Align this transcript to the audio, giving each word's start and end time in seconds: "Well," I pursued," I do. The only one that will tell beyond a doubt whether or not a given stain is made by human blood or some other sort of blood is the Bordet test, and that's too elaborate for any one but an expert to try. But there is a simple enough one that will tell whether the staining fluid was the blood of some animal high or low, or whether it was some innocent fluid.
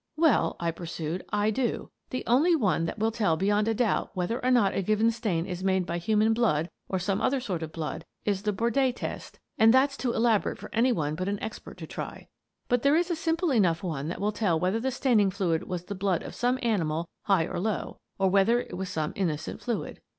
"Well," 0.17 0.55
I 0.59 0.71
pursued," 0.71 1.23
I 1.45 1.51
do. 1.51 1.91
The 2.09 2.23
only 2.25 2.55
one 2.55 2.85
that 2.85 2.97
will 2.97 3.11
tell 3.11 3.37
beyond 3.37 3.67
a 3.67 3.75
doubt 3.75 4.09
whether 4.15 4.43
or 4.43 4.49
not 4.49 4.73
a 4.73 4.81
given 4.81 5.11
stain 5.11 5.45
is 5.45 5.63
made 5.63 5.85
by 5.85 5.99
human 5.99 6.33
blood 6.33 6.71
or 6.89 6.97
some 6.97 7.21
other 7.21 7.39
sort 7.39 7.61
of 7.61 7.71
blood 7.71 8.03
is 8.25 8.41
the 8.41 8.51
Bordet 8.51 8.95
test, 8.95 9.39
and 9.59 9.71
that's 9.71 9.95
too 9.95 10.11
elaborate 10.11 10.57
for 10.57 10.71
any 10.73 10.91
one 10.91 11.13
but 11.13 11.27
an 11.29 11.39
expert 11.39 11.77
to 11.77 11.85
try. 11.85 12.29
But 12.67 12.81
there 12.81 12.95
is 12.95 13.11
a 13.11 13.15
simple 13.15 13.51
enough 13.51 13.83
one 13.83 14.07
that 14.07 14.19
will 14.19 14.31
tell 14.31 14.59
whether 14.59 14.79
the 14.79 14.89
staining 14.89 15.29
fluid 15.29 15.65
was 15.67 15.83
the 15.83 15.93
blood 15.93 16.23
of 16.23 16.33
some 16.33 16.57
animal 16.63 17.07
high 17.25 17.45
or 17.45 17.59
low, 17.59 17.99
or 18.17 18.27
whether 18.27 18.59
it 18.59 18.75
was 18.75 18.89
some 18.89 19.13
innocent 19.15 19.61
fluid. 19.61 20.01